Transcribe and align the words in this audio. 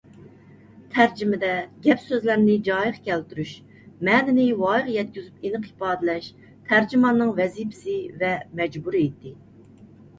تەرجىمىدە 0.93 1.49
گەپ- 1.87 2.01
سۆزلەرنى 2.05 2.55
جايىغا 2.69 3.03
كەلتۈرۈش، 3.11 3.53
مەنىنى 4.09 4.49
ۋايىغا 4.65 4.97
يەتكۈزۈپ 4.97 5.45
ئېنىق 5.47 5.71
ئىپادىلەش 5.71 6.33
تەرجىماننىڭ 6.73 7.39
ۋەزىپىسى 7.45 8.01
ۋە 8.25 8.37
مەجبۇرىيىتى. 8.63 9.39